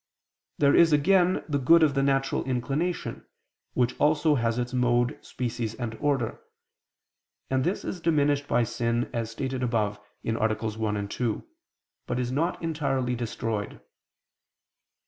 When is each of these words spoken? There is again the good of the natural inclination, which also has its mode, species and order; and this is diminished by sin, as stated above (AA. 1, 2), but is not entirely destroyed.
There 0.57 0.75
is 0.75 0.91
again 0.91 1.45
the 1.47 1.59
good 1.59 1.83
of 1.83 1.93
the 1.93 2.01
natural 2.01 2.43
inclination, 2.45 3.23
which 3.75 3.95
also 3.99 4.33
has 4.33 4.57
its 4.57 4.73
mode, 4.73 5.23
species 5.23 5.75
and 5.75 5.93
order; 6.01 6.41
and 7.51 7.63
this 7.63 7.85
is 7.85 8.01
diminished 8.01 8.47
by 8.47 8.63
sin, 8.63 9.11
as 9.13 9.29
stated 9.29 9.61
above 9.61 9.99
(AA. 10.27 10.31
1, 10.31 11.07
2), 11.07 11.47
but 12.07 12.19
is 12.19 12.31
not 12.31 12.59
entirely 12.63 13.13
destroyed. 13.13 13.79